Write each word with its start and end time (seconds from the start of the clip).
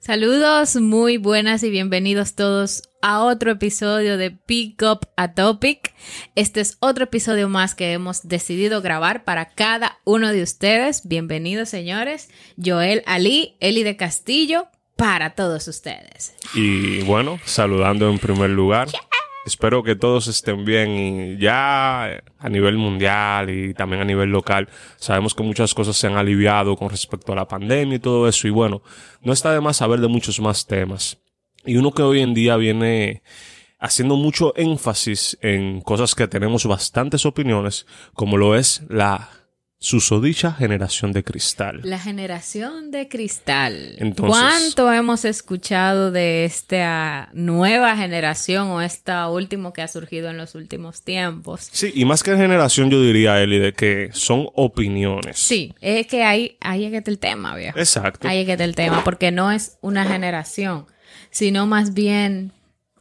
Saludos, 0.00 0.76
muy 0.76 1.18
buenas 1.18 1.62
y 1.62 1.68
bienvenidos 1.68 2.34
todos 2.34 2.84
a 3.02 3.22
otro 3.22 3.50
episodio 3.50 4.16
de 4.16 4.30
Pick 4.30 4.80
Up 4.80 5.00
a 5.14 5.34
Topic. 5.34 5.92
Este 6.34 6.62
es 6.62 6.78
otro 6.80 7.04
episodio 7.04 7.50
más 7.50 7.74
que 7.74 7.92
hemos 7.92 8.26
decidido 8.26 8.80
grabar 8.80 9.24
para 9.24 9.50
cada 9.50 9.98
uno 10.04 10.32
de 10.32 10.42
ustedes. 10.42 11.06
Bienvenidos, 11.06 11.68
señores. 11.68 12.30
Joel 12.56 13.02
Ali, 13.04 13.58
Eli 13.60 13.82
de 13.82 13.98
Castillo, 13.98 14.68
para 14.96 15.34
todos 15.34 15.68
ustedes. 15.68 16.34
Y 16.54 17.02
bueno, 17.02 17.38
saludando 17.44 18.08
en 18.08 18.18
primer 18.18 18.48
lugar. 18.48 18.88
Espero 19.46 19.82
que 19.82 19.96
todos 19.96 20.28
estén 20.28 20.64
bien 20.64 20.90
y 20.90 21.38
ya 21.38 22.22
a 22.38 22.48
nivel 22.50 22.76
mundial 22.76 23.48
y 23.48 23.72
también 23.72 24.02
a 24.02 24.04
nivel 24.04 24.30
local. 24.30 24.68
Sabemos 24.96 25.34
que 25.34 25.42
muchas 25.42 25.72
cosas 25.72 25.96
se 25.96 26.06
han 26.06 26.16
aliviado 26.16 26.76
con 26.76 26.90
respecto 26.90 27.32
a 27.32 27.36
la 27.36 27.48
pandemia 27.48 27.96
y 27.96 28.00
todo 28.00 28.28
eso. 28.28 28.46
Y 28.46 28.50
bueno, 28.50 28.82
no 29.22 29.32
está 29.32 29.52
de 29.52 29.60
más 29.60 29.78
saber 29.78 30.00
de 30.00 30.08
muchos 30.08 30.40
más 30.40 30.66
temas. 30.66 31.18
Y 31.64 31.76
uno 31.76 31.92
que 31.92 32.02
hoy 32.02 32.20
en 32.20 32.34
día 32.34 32.56
viene 32.56 33.22
haciendo 33.78 34.16
mucho 34.16 34.52
énfasis 34.56 35.38
en 35.40 35.80
cosas 35.80 36.14
que 36.14 36.28
tenemos 36.28 36.66
bastantes 36.66 37.24
opiniones, 37.24 37.86
como 38.12 38.36
lo 38.36 38.54
es 38.54 38.82
la 38.88 39.30
susodicha 39.82 40.52
generación 40.52 41.10
de 41.12 41.24
cristal. 41.24 41.80
La 41.84 41.98
generación 41.98 42.90
de 42.90 43.08
cristal. 43.08 43.94
Entonces- 43.98 44.38
¿Cuánto 44.38 44.92
hemos 44.92 45.24
escuchado 45.24 46.10
de 46.10 46.44
esta 46.44 47.30
nueva 47.32 47.96
generación 47.96 48.68
o 48.68 48.82
esta 48.82 49.28
último 49.30 49.72
que 49.72 49.80
ha 49.80 49.88
surgido 49.88 50.28
en 50.28 50.36
los 50.36 50.54
últimos 50.54 51.02
tiempos? 51.02 51.66
Sí, 51.72 51.90
y 51.94 52.04
más 52.04 52.22
que 52.22 52.36
generación 52.36 52.90
yo 52.90 53.00
diría, 53.02 53.40
Eli, 53.42 53.58
de 53.58 53.72
que 53.72 54.10
son 54.12 54.48
opiniones. 54.54 55.38
Sí, 55.38 55.74
es 55.80 56.06
que 56.06 56.24
ahí, 56.24 56.58
ahí 56.60 56.84
es 56.84 56.90
que 56.90 56.98
está 56.98 57.10
el 57.10 57.18
tema, 57.18 57.56
viejo. 57.56 57.78
Exacto. 57.78 58.28
Ahí 58.28 58.40
es 58.40 58.46
que 58.46 58.52
está 58.52 58.64
el 58.64 58.74
tema, 58.74 59.02
porque 59.02 59.32
no 59.32 59.50
es 59.50 59.78
una 59.80 60.04
generación, 60.04 60.84
sino 61.30 61.66
más 61.66 61.94
bien 61.94 62.52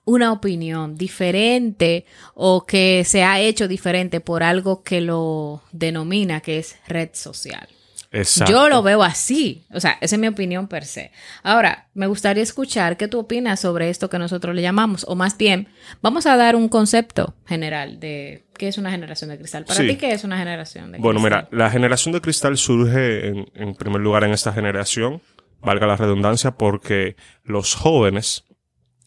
una 0.09 0.31
opinión 0.31 0.95
diferente 0.97 2.05
o 2.33 2.65
que 2.65 3.03
se 3.05 3.23
ha 3.23 3.39
hecho 3.39 3.67
diferente 3.67 4.19
por 4.21 4.41
algo 4.43 4.81
que 4.83 5.01
lo 5.01 5.61
denomina 5.71 6.41
que 6.41 6.57
es 6.59 6.77
red 6.87 7.09
social. 7.13 7.67
Exacto. 8.11 8.51
Yo 8.51 8.69
lo 8.69 8.81
veo 8.81 9.03
así, 9.03 9.65
o 9.71 9.79
sea, 9.79 9.99
esa 10.01 10.15
es 10.15 10.19
mi 10.19 10.27
opinión 10.27 10.67
per 10.67 10.83
se. 10.83 11.11
Ahora, 11.43 11.89
me 11.93 12.07
gustaría 12.07 12.41
escuchar 12.41 12.97
qué 12.97 13.07
tú 13.07 13.19
opinas 13.19 13.59
sobre 13.59 13.91
esto 13.91 14.09
que 14.09 14.17
nosotros 14.17 14.55
le 14.55 14.63
llamamos, 14.63 15.05
o 15.07 15.13
más 15.13 15.37
bien, 15.37 15.67
vamos 16.01 16.25
a 16.25 16.35
dar 16.35 16.55
un 16.55 16.69
concepto 16.69 17.35
general 17.45 17.99
de 17.99 18.45
qué 18.57 18.67
es 18.67 18.79
una 18.79 18.89
generación 18.89 19.29
de 19.29 19.37
cristal. 19.37 19.63
Para 19.65 19.79
Sí. 19.81 19.87
ti, 19.89 19.95
¿qué 19.97 20.11
es 20.11 20.23
una 20.23 20.39
generación 20.39 20.91
de 20.91 20.97
Bueno, 20.97 21.19
cristal? 21.21 21.47
mira, 21.51 21.63
la 21.65 21.69
generación 21.69 22.13
de 22.13 22.21
cristal 22.21 22.57
surge 22.57 23.27
en, 23.27 23.51
en 23.53 23.75
primer 23.75 24.01
lugar 24.01 24.23
en 24.23 24.31
esta 24.31 24.51
generación, 24.53 25.21
valga 25.61 25.85
la 25.85 25.95
redundancia, 25.97 26.49
porque 26.57 27.15
los 27.43 27.75
jóvenes 27.75 28.43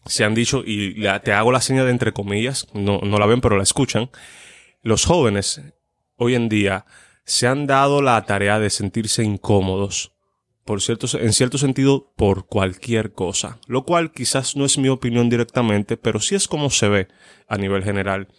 se 0.05 0.23
han 0.23 0.35
dicho, 0.35 0.63
y 0.65 1.03
te 1.23 1.33
hago 1.33 1.51
la 1.51 1.61
señal 1.61 1.85
de 1.85 1.91
entre 1.91 2.13
comillas, 2.13 2.67
no, 2.73 2.99
no 2.99 3.17
la 3.17 3.25
ven 3.25 3.41
pero 3.41 3.57
la 3.57 3.63
escuchan, 3.63 4.09
los 4.81 5.05
jóvenes 5.05 5.61
hoy 6.17 6.35
en 6.35 6.49
día 6.49 6.85
se 7.25 7.47
han 7.47 7.67
dado 7.67 8.01
la 8.01 8.21
tarea 8.25 8.59
de 8.59 8.69
sentirse 8.69 9.23
incómodos, 9.23 10.11
por 10.65 10.81
cierto, 10.81 11.07
en 11.17 11.33
cierto 11.33 11.57
sentido, 11.57 12.13
por 12.15 12.47
cualquier 12.47 13.11
cosa, 13.11 13.59
lo 13.67 13.83
cual 13.83 14.11
quizás 14.11 14.55
no 14.55 14.63
es 14.65 14.77
mi 14.77 14.87
opinión 14.87 15.29
directamente, 15.29 15.97
pero 15.97 16.19
sí 16.21 16.35
es 16.35 16.47
como 16.47 16.69
se 16.69 16.87
ve 16.87 17.07
a 17.47 17.57
nivel 17.57 17.83
general. 17.83 18.29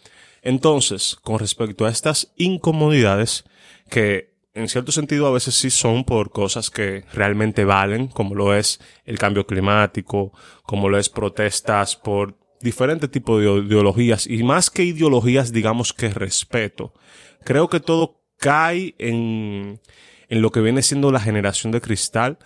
Entonces, 0.41 1.17
con 1.21 1.39
respecto 1.39 1.85
a 1.85 1.89
estas 1.89 2.33
incomodidades, 2.35 3.45
que 3.89 4.34
en 4.55 4.69
cierto 4.69 4.91
sentido 4.91 5.27
a 5.27 5.31
veces 5.31 5.53
sí 5.55 5.69
son 5.69 6.05
por 6.05 6.31
cosas 6.31 6.69
que 6.69 7.03
realmente 7.13 7.65
valen, 7.65 8.07
como 8.07 8.33
lo 8.35 8.55
es 8.55 8.79
el 9.03 9.19
cambio 9.19 9.45
climático, 9.45 10.31
como 10.63 10.87
lo 10.89 10.97
es 10.97 11.09
protestas 11.09 11.95
por 11.97 12.37
diferentes 12.61 13.11
tipos 13.11 13.41
de 13.41 13.51
ideologías, 13.67 14.25
y 14.25 14.41
más 14.43 14.69
que 14.69 14.83
ideologías, 14.83 15.51
digamos 15.51 15.93
que 15.93 16.09
respeto. 16.09 16.93
Creo 17.43 17.67
que 17.69 17.79
todo 17.81 18.23
cae 18.39 18.95
en, 18.97 19.81
en 20.29 20.41
lo 20.41 20.51
que 20.51 20.61
viene 20.61 20.81
siendo 20.81 21.11
la 21.11 21.19
generación 21.19 21.71
de 21.73 21.81
cristal 21.81 22.39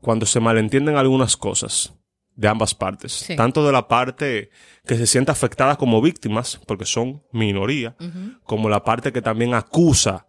cuando 0.00 0.26
se 0.26 0.38
malentienden 0.40 0.96
algunas 0.96 1.36
cosas 1.36 1.92
de 2.36 2.46
ambas 2.46 2.72
partes, 2.72 3.12
Sí. 3.12 3.34
tanto 3.34 3.66
de 3.66 3.72
la 3.72 3.88
parte 3.88 4.50
que 4.86 4.94
se 4.96 5.08
siente 5.08 5.32
afectada 5.32 5.74
como 5.74 6.00
víctimas, 6.00 6.60
porque 6.68 6.86
son 6.86 7.24
minoría, 7.32 7.96
como 8.44 8.68
la 8.68 8.84
parte 8.84 9.12
que 9.12 9.20
también 9.22 9.54
acusa 9.54 10.27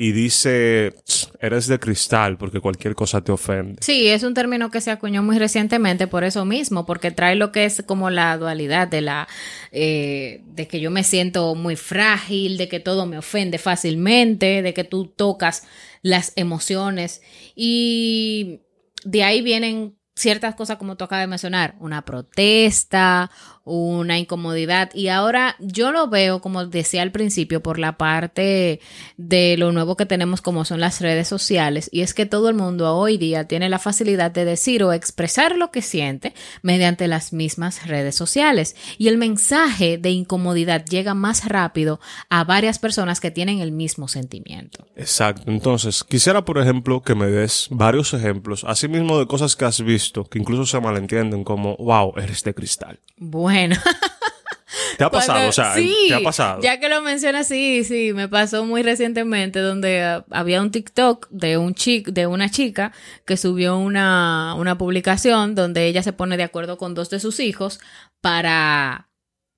y 0.00 0.12
dice, 0.12 0.94
"Tss, 1.04 1.32
eres 1.40 1.66
de 1.66 1.80
cristal 1.80 2.38
porque 2.38 2.60
cualquier 2.60 2.94
cosa 2.94 3.20
te 3.20 3.32
ofende. 3.32 3.82
Sí, 3.82 4.06
es 4.06 4.22
un 4.22 4.32
término 4.32 4.70
que 4.70 4.80
se 4.80 4.92
acuñó 4.92 5.24
muy 5.24 5.40
recientemente 5.40 6.06
por 6.06 6.22
eso 6.22 6.44
mismo, 6.44 6.86
porque 6.86 7.10
trae 7.10 7.34
lo 7.34 7.50
que 7.50 7.64
es 7.64 7.82
como 7.84 8.08
la 8.08 8.38
dualidad 8.38 8.86
de 8.86 9.00
la 9.00 9.26
eh, 9.72 10.42
de 10.46 10.68
que 10.68 10.78
yo 10.78 10.92
me 10.92 11.02
siento 11.02 11.56
muy 11.56 11.74
frágil, 11.74 12.58
de 12.58 12.68
que 12.68 12.78
todo 12.78 13.06
me 13.06 13.18
ofende 13.18 13.58
fácilmente, 13.58 14.62
de 14.62 14.72
que 14.72 14.84
tú 14.84 15.06
tocas 15.06 15.64
las 16.02 16.32
emociones 16.36 17.20
y 17.56 18.60
de 19.04 19.24
ahí 19.24 19.42
vienen 19.42 19.98
ciertas 20.14 20.54
cosas 20.54 20.76
como 20.76 20.96
tú 20.96 21.04
acabas 21.04 21.24
de 21.24 21.28
mencionar, 21.28 21.74
una 21.80 22.04
protesta, 22.04 23.30
una 23.68 24.18
incomodidad 24.18 24.90
y 24.94 25.08
ahora 25.08 25.56
yo 25.58 25.92
lo 25.92 26.08
veo 26.08 26.40
como 26.40 26.66
decía 26.66 27.02
al 27.02 27.12
principio 27.12 27.62
por 27.62 27.78
la 27.78 27.96
parte 27.96 28.80
de 29.16 29.56
lo 29.56 29.72
nuevo 29.72 29.96
que 29.96 30.06
tenemos 30.06 30.40
como 30.40 30.64
son 30.64 30.80
las 30.80 31.00
redes 31.00 31.28
sociales 31.28 31.88
y 31.92 32.00
es 32.00 32.14
que 32.14 32.26
todo 32.26 32.48
el 32.48 32.54
mundo 32.54 32.94
hoy 32.94 33.18
día 33.18 33.44
tiene 33.44 33.68
la 33.68 33.78
facilidad 33.78 34.30
de 34.30 34.44
decir 34.44 34.82
o 34.82 34.92
expresar 34.92 35.56
lo 35.56 35.70
que 35.70 35.82
siente 35.82 36.34
mediante 36.62 37.08
las 37.08 37.32
mismas 37.32 37.86
redes 37.86 38.14
sociales 38.14 38.76
y 38.96 39.08
el 39.08 39.18
mensaje 39.18 39.98
de 39.98 40.10
incomodidad 40.10 40.84
llega 40.84 41.14
más 41.14 41.46
rápido 41.46 42.00
a 42.30 42.44
varias 42.44 42.78
personas 42.78 43.20
que 43.20 43.30
tienen 43.30 43.60
el 43.60 43.72
mismo 43.72 44.08
sentimiento. 44.08 44.86
Exacto. 44.96 45.50
Entonces, 45.50 46.04
quisiera, 46.04 46.44
por 46.44 46.58
ejemplo, 46.58 47.02
que 47.02 47.14
me 47.14 47.26
des 47.26 47.68
varios 47.70 48.14
ejemplos, 48.14 48.64
así 48.64 48.88
mismo 48.88 49.18
de 49.18 49.26
cosas 49.26 49.56
que 49.56 49.64
has 49.64 49.82
visto, 49.82 50.24
que 50.24 50.38
incluso 50.38 50.66
se 50.66 50.80
malentienden, 50.80 51.44
como, 51.44 51.76
wow, 51.76 52.14
eres 52.16 52.42
de 52.44 52.54
cristal. 52.54 52.98
Bueno, 53.16 53.57
¿Te 54.96 55.04
ha 55.04 55.10
pasado? 55.10 55.38
Cuando- 55.38 55.48
o 55.48 55.52
sea, 55.52 55.74
sí, 55.74 55.94
¿te 56.08 56.14
ha 56.14 56.22
pasado? 56.22 56.60
Ya 56.62 56.78
que 56.80 56.88
lo 56.88 57.00
mencionas, 57.02 57.46
sí, 57.48 57.84
sí, 57.84 58.12
me 58.12 58.28
pasó 58.28 58.64
muy 58.64 58.82
recientemente 58.82 59.60
donde 59.60 60.02
ah, 60.02 60.24
había 60.30 60.60
un 60.60 60.70
TikTok 60.70 61.28
de 61.30 61.56
un 61.56 61.74
chic, 61.74 62.08
de 62.08 62.26
una 62.26 62.50
chica 62.50 62.92
que 63.24 63.36
subió 63.36 63.78
una, 63.78 64.54
una 64.56 64.76
publicación 64.76 65.54
donde 65.54 65.86
ella 65.86 66.02
se 66.02 66.12
pone 66.12 66.36
de 66.36 66.42
acuerdo 66.42 66.76
con 66.78 66.94
dos 66.94 67.10
de 67.10 67.20
sus 67.20 67.40
hijos 67.40 67.80
para, 68.20 69.08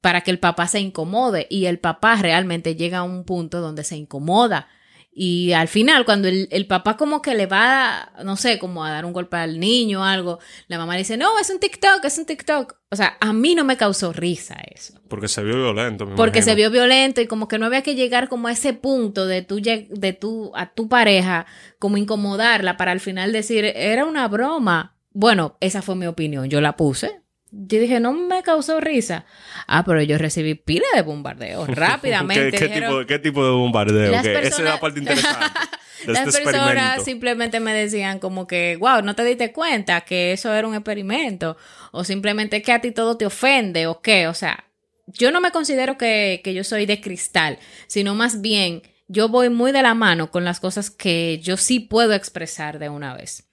para 0.01 0.21
que 0.21 0.31
el 0.31 0.39
papá 0.39 0.69
se 0.69 0.81
incomode 0.81 1.47
y 1.51 1.67
el 1.67 1.79
papá 1.79 2.17
realmente 2.17 2.77
llega 2.77 2.99
a 2.99 3.03
un 3.03 3.25
punto 3.25 3.61
donde 3.61 3.85
se 3.85 3.97
incomoda. 3.97 4.69
Y 5.13 5.53
al 5.53 5.67
final, 5.67 6.05
cuando 6.05 6.29
el, 6.29 6.47
el 6.53 6.67
papá 6.67 6.97
como 6.97 7.21
que 7.21 7.35
le 7.35 7.47
va, 7.47 8.13
no 8.25 8.37
sé, 8.37 8.59
como 8.59 8.85
a 8.85 8.93
dar 8.93 9.05
un 9.05 9.13
golpe 9.13 9.37
al 9.37 9.59
niño 9.59 10.01
o 10.01 10.05
algo, 10.05 10.39
la 10.69 10.79
mamá 10.79 10.93
le 10.93 11.01
dice, 11.01 11.17
no, 11.17 11.39
es 11.39 11.51
un 11.51 11.59
TikTok, 11.59 12.05
es 12.05 12.17
un 12.19 12.27
TikTok. 12.27 12.77
O 12.91 12.97
sea, 12.97 13.17
a 13.21 13.33
mí 13.33 13.55
no 13.55 13.65
me 13.65 13.77
causó 13.77 14.13
risa 14.13 14.57
eso. 14.73 14.95
Porque 15.09 15.27
se 15.27 15.43
vio 15.43 15.57
violento. 15.57 16.07
me 16.07 16.15
Porque 16.15 16.43
se 16.43 16.55
vio 16.55 16.71
violento 16.71 17.21
y 17.21 17.27
como 17.27 17.49
que 17.49 17.59
no 17.59 17.67
había 17.67 17.83
que 17.83 17.97
llegar 17.97 18.29
como 18.29 18.49
a 18.49 18.53
ese 18.53 18.73
punto 18.73 19.27
de 19.27 19.43
tu, 19.43 19.61
de 19.61 20.17
tu, 20.19 20.53
a 20.55 20.73
tu 20.73 20.89
pareja, 20.89 21.47
como 21.79 21.97
incomodarla 21.97 22.77
para 22.77 22.93
al 22.93 23.01
final 23.01 23.33
decir, 23.33 23.65
era 23.65 24.05
una 24.05 24.29
broma. 24.29 24.97
Bueno, 25.13 25.57
esa 25.61 25.83
fue 25.83 25.97
mi 25.97 26.07
opinión, 26.07 26.49
yo 26.49 26.61
la 26.61 26.77
puse. 26.77 27.21
Yo 27.53 27.81
dije, 27.81 27.99
no 28.01 28.13
me 28.13 28.43
causó 28.43 28.81
risa. 28.81 29.25
Ah, 29.67 29.85
pero 29.85 30.03
yo 30.03 30.19
recibí 30.19 30.55
pila 30.55 30.87
de 30.95 31.03
bombardeo 31.03 31.67
rápidamente. 31.69 32.51
¿Qué, 32.53 32.59
qué 32.59 32.65
dijeron- 32.69 32.89
tipo, 32.89 32.99
de- 33.01 33.07
¿Qué 33.07 33.19
tipo 33.19 33.45
de 33.45 33.51
bombardeo? 33.53 34.13
Las. 34.13 34.25
Esa 34.27 34.39
es 34.49 34.59
la 34.61 34.79
parte 34.81 35.01
interesante 35.01 35.47
de 36.07 36.13
Las 36.13 36.29
este 36.29 36.43
personas 36.43 37.05
simplemente 37.05 37.61
me 37.61 37.75
decían 37.75 38.19
como 38.21 38.47
que, 38.47 38.77
wow, 38.81 39.03
no 39.03 39.15
te 39.15 39.25
diste 39.25 39.53
cuenta 39.53 40.01
que 40.03 40.33
eso 40.33 40.55
era 40.55 40.67
un 40.69 40.75
experimento. 40.75 41.57
O 41.93 42.05
simplemente 42.05 42.63
que 42.63 42.73
a 42.73 42.81
ti 42.81 42.93
todo 42.93 43.17
te 43.17 43.27
ofende 43.27 43.87
o 43.87 44.01
qué. 44.01 44.29
O 44.29 44.35
sea, 44.35 44.65
yo 45.07 45.33
no 45.33 45.41
me 45.41 45.51
considero 45.51 45.99
que, 45.99 46.41
que 46.45 46.55
yo 46.55 46.63
soy 46.65 46.87
de 46.87 47.01
cristal, 47.01 47.59
sino 47.89 48.15
más 48.15 48.41
bien 48.41 48.83
yo 49.09 49.29
voy 49.29 49.51
muy 49.51 49.73
de 49.73 49.83
la 49.83 49.95
mano 49.95 50.31
con 50.31 50.45
las 50.45 50.61
cosas 50.61 50.89
que 50.89 51.41
yo 51.43 51.57
sí 51.57 51.81
puedo 51.81 52.13
expresar 52.15 52.79
de 52.79 52.89
una 52.91 53.15
vez. 53.15 53.49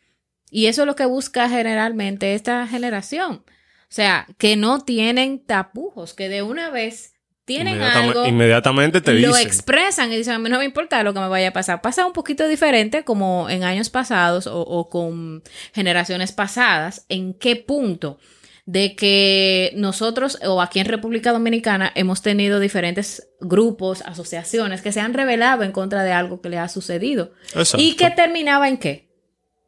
Y 0.52 0.68
eso 0.68 0.84
es 0.84 0.86
lo 0.88 0.96
que 0.96 1.06
busca 1.08 1.50
generalmente 1.50 2.36
esta 2.36 2.68
generación. 2.68 3.44
O 3.90 3.94
sea, 3.94 4.28
que 4.38 4.56
no 4.58 4.82
tienen 4.82 5.46
tapujos, 5.46 6.14
que 6.14 6.28
de 6.28 6.42
una 6.42 6.70
vez 6.70 7.14
tienen 7.48 7.82
algo 7.82 8.26
Inmediatamente 8.26 9.00
te 9.00 9.14
lo 9.14 9.30
dicen. 9.30 9.48
expresan 9.48 10.12
y 10.12 10.18
dicen, 10.18 10.34
a 10.34 10.40
mí 10.40 10.50
no 10.50 10.60
me 10.60 10.66
importa 10.66 11.02
lo 11.04 11.14
que 11.14 11.22
me 11.22 11.30
vaya 11.30 11.48
a 11.48 11.54
pasar. 11.54 11.82
Pasa 11.82 12.06
un 12.06 12.12
poquito 12.12 12.46
diferente 12.46 13.06
como 13.06 13.50
en 13.50 13.64
años 13.64 13.90
pasados 13.90 14.48
o, 14.48 14.60
o 14.60 14.90
con 14.90 15.42
generaciones 15.74 16.34
pasadas. 16.34 17.06
¿En 17.08 17.34
qué 17.34 17.56
punto? 17.56 18.20
De 18.66 18.98
que 18.98 19.72
nosotros 19.76 20.40
o 20.46 20.62
aquí 20.62 20.82
en 20.82 20.88
República 20.88 21.32
Dominicana 21.32 21.90
hemos 21.96 22.22
tenido 22.22 22.60
diferentes 22.60 23.30
grupos, 23.40 24.02
asociaciones 24.02 24.82
que 24.82 24.92
se 24.92 25.00
han 25.00 25.14
rebelado 25.14 25.64
en 25.64 25.72
contra 25.72 26.04
de 26.04 26.12
algo 26.12 26.42
que 26.42 26.50
le 26.50 26.58
ha 26.58 26.68
sucedido. 26.68 27.32
Exacto. 27.56 27.78
¿Y 27.82 27.96
que 27.96 28.10
terminaba 28.10 28.68
en 28.68 28.78
qué? 28.78 29.08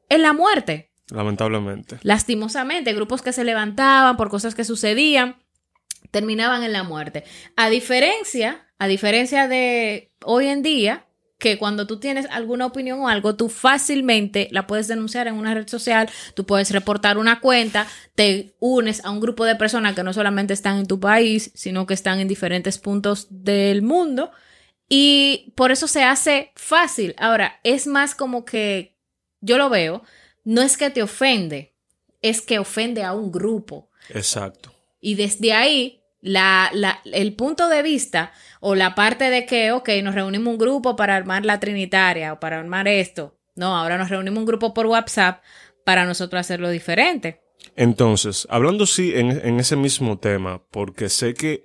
En 0.10 0.22
la 0.22 0.34
muerte. 0.34 0.89
Lamentablemente. 1.12 1.98
Lastimosamente, 2.04 2.94
grupos 2.94 3.22
que 3.22 3.34
se 3.34 3.44
levantaban 3.44 4.18
por 4.18 4.30
cosas 4.30 4.56
que 4.56 4.64
sucedían, 4.64 5.38
terminaban 6.12 6.64
en 6.64 6.74
la 6.74 6.84
muerte. 6.84 7.24
A 7.56 7.70
diferencia, 7.70 8.68
a 8.78 8.88
diferencia 8.88 9.48
de 9.48 10.12
hoy 10.24 10.48
en 10.48 10.62
día, 10.62 11.06
que 11.40 11.58
cuando 11.58 11.88
tú 11.88 12.00
tienes 12.00 12.28
alguna 12.30 12.66
opinión 12.66 13.00
o 13.00 13.08
algo, 13.08 13.36
tú 13.36 13.48
fácilmente 13.48 14.50
la 14.52 14.68
puedes 14.68 14.88
denunciar 14.88 15.28
en 15.28 15.36
una 15.36 15.54
red 15.54 15.68
social, 15.68 16.10
tú 16.36 16.46
puedes 16.46 16.70
reportar 16.72 17.18
una 17.18 17.40
cuenta, 17.40 17.88
te 18.14 18.56
unes 18.60 19.04
a 19.06 19.10
un 19.10 19.22
grupo 19.22 19.46
de 19.46 19.56
personas 19.56 19.96
que 19.96 20.04
no 20.04 20.12
solamente 20.12 20.54
están 20.54 20.78
en 20.78 20.86
tu 20.86 21.00
país, 21.00 21.52
sino 21.56 21.88
que 21.88 21.94
están 21.94 22.20
en 22.20 22.28
diferentes 22.28 22.78
puntos 22.78 23.28
del 23.30 23.82
mundo 23.82 24.32
y 24.90 25.54
por 25.56 25.72
eso 25.72 25.88
se 25.88 26.04
hace 26.04 26.52
fácil. 26.56 27.16
Ahora, 27.18 27.60
es 27.64 27.88
más 27.88 28.16
como 28.16 28.44
que 28.44 28.98
yo 29.40 29.58
lo 29.58 29.70
veo, 29.70 30.04
no 30.50 30.64
es 30.64 30.78
que 30.78 30.90
te 30.90 31.04
ofende, 31.04 31.76
es 32.24 32.42
que 32.42 32.58
ofende 32.58 33.04
a 33.04 33.14
un 33.14 33.32
grupo. 33.32 33.92
Exacto. 34.10 34.74
Y 35.00 35.14
desde 35.14 35.54
ahí, 35.54 36.02
la, 36.22 36.72
la, 36.74 37.02
el 37.06 37.36
punto 37.36 37.70
de 37.70 37.84
vista 37.84 38.32
o 38.60 38.74
la 38.74 38.96
parte 38.96 39.30
de 39.30 39.46
que, 39.46 39.72
ok, 39.72 39.90
nos 40.04 40.16
reunimos 40.16 40.52
un 40.52 40.58
grupo 40.58 40.96
para 40.96 41.16
armar 41.16 41.46
la 41.46 41.60
Trinitaria 41.60 42.34
o 42.34 42.40
para 42.40 42.58
armar 42.58 42.88
esto. 42.88 43.38
No, 43.54 43.78
ahora 43.78 44.00
nos 44.00 44.10
reunimos 44.10 44.40
un 44.40 44.48
grupo 44.48 44.74
por 44.74 44.88
WhatsApp 44.88 45.44
para 45.86 46.06
nosotros 46.06 46.40
hacerlo 46.40 46.72
diferente. 46.72 47.42
Entonces, 47.76 48.48
hablando 48.50 48.88
sí 48.88 49.14
en, 49.14 49.30
en 49.30 49.60
ese 49.60 49.76
mismo 49.76 50.18
tema, 50.18 50.64
porque 50.72 51.10
sé 51.10 51.36
que, 51.36 51.64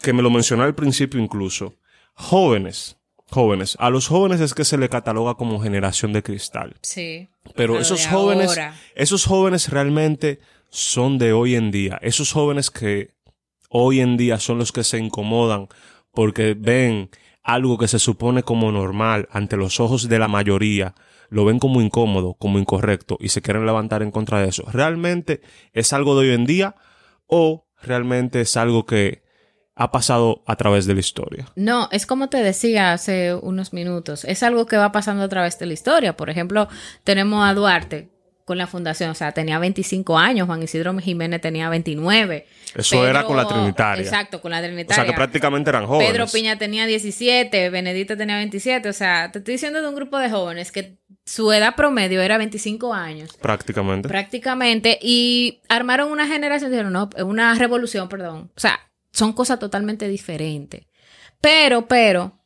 que 0.00 0.12
me 0.12 0.22
lo 0.22 0.30
mencionó 0.30 0.62
al 0.62 0.76
principio 0.76 1.20
incluso, 1.20 1.74
jóvenes, 2.14 3.01
jóvenes, 3.32 3.76
a 3.80 3.90
los 3.90 4.08
jóvenes 4.08 4.40
es 4.40 4.54
que 4.54 4.64
se 4.64 4.78
le 4.78 4.88
cataloga 4.88 5.34
como 5.34 5.60
generación 5.60 6.12
de 6.12 6.22
cristal. 6.22 6.76
Sí. 6.82 7.28
Pero 7.56 7.78
esos 7.78 8.06
jóvenes, 8.06 8.58
esos 8.94 9.24
jóvenes 9.24 9.70
realmente 9.70 10.40
son 10.68 11.18
de 11.18 11.32
hoy 11.32 11.54
en 11.54 11.70
día. 11.70 11.98
Esos 12.02 12.32
jóvenes 12.32 12.70
que 12.70 13.14
hoy 13.68 14.00
en 14.00 14.16
día 14.16 14.38
son 14.38 14.58
los 14.58 14.70
que 14.70 14.84
se 14.84 14.98
incomodan 14.98 15.68
porque 16.12 16.54
ven 16.54 17.10
algo 17.42 17.78
que 17.78 17.88
se 17.88 17.98
supone 17.98 18.42
como 18.42 18.70
normal 18.70 19.28
ante 19.32 19.56
los 19.56 19.80
ojos 19.80 20.08
de 20.08 20.18
la 20.18 20.28
mayoría, 20.28 20.94
lo 21.28 21.44
ven 21.44 21.58
como 21.58 21.80
incómodo, 21.80 22.34
como 22.34 22.58
incorrecto 22.58 23.16
y 23.18 23.30
se 23.30 23.42
quieren 23.42 23.66
levantar 23.66 24.02
en 24.02 24.10
contra 24.10 24.40
de 24.40 24.48
eso. 24.48 24.64
¿Realmente 24.70 25.40
es 25.72 25.92
algo 25.92 26.18
de 26.18 26.28
hoy 26.28 26.34
en 26.34 26.46
día 26.46 26.76
o 27.26 27.66
realmente 27.82 28.42
es 28.42 28.56
algo 28.56 28.86
que 28.86 29.21
ha 29.74 29.90
pasado 29.90 30.42
a 30.46 30.56
través 30.56 30.86
de 30.86 30.94
la 30.94 31.00
historia? 31.00 31.46
No, 31.56 31.88
es 31.92 32.06
como 32.06 32.28
te 32.28 32.38
decía 32.38 32.92
hace 32.92 33.34
unos 33.34 33.72
minutos, 33.72 34.24
es 34.24 34.42
algo 34.42 34.66
que 34.66 34.76
va 34.76 34.92
pasando 34.92 35.22
a 35.24 35.28
través 35.28 35.58
de 35.58 35.66
la 35.66 35.72
historia. 35.72 36.16
Por 36.16 36.30
ejemplo, 36.30 36.68
tenemos 37.04 37.48
a 37.48 37.54
Duarte, 37.54 38.12
con 38.44 38.58
la 38.58 38.66
fundación, 38.66 39.10
o 39.10 39.14
sea, 39.14 39.32
tenía 39.32 39.58
25 39.58 40.18
años, 40.18 40.46
Juan 40.46 40.62
Isidro 40.62 40.96
Jiménez 40.98 41.40
tenía 41.40 41.68
29. 41.68 42.46
Eso 42.74 43.06
era 43.06 43.24
con 43.24 43.36
la 43.36 43.46
Trinitaria. 43.46 44.04
Exacto, 44.04 44.40
con 44.40 44.50
la 44.50 44.60
Trinitaria. 44.60 45.02
O 45.02 45.04
sea, 45.04 45.06
que 45.06 45.16
prácticamente 45.16 45.70
eran 45.70 45.86
jóvenes. 45.86 46.10
Pedro 46.10 46.26
Piña 46.26 46.58
tenía 46.58 46.86
17, 46.86 47.70
Benedito 47.70 48.16
tenía 48.16 48.36
27, 48.36 48.88
o 48.88 48.92
sea, 48.92 49.30
te 49.30 49.38
estoy 49.38 49.52
diciendo 49.54 49.80
de 49.80 49.88
un 49.88 49.94
grupo 49.94 50.18
de 50.18 50.28
jóvenes 50.30 50.72
que 50.72 50.98
su 51.24 51.52
edad 51.52 51.76
promedio 51.76 52.20
era 52.20 52.36
25 52.36 52.92
años. 52.92 53.36
Prácticamente. 53.40 54.08
Prácticamente, 54.08 54.98
y 55.00 55.60
armaron 55.68 56.10
una 56.10 56.26
generación, 56.26 56.70
dijeron, 56.70 56.92
no, 56.92 57.10
una 57.24 57.54
revolución, 57.54 58.08
perdón. 58.08 58.50
O 58.56 58.60
sea, 58.60 58.80
son 59.12 59.32
cosas 59.32 59.58
totalmente 59.58 60.08
diferentes. 60.08 60.86
Pero, 61.40 61.86
pero, 61.86 62.40